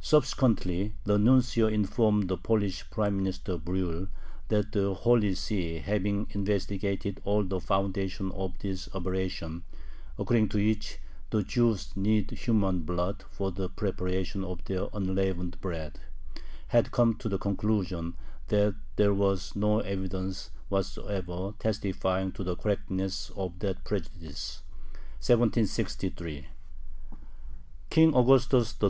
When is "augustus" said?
28.16-28.74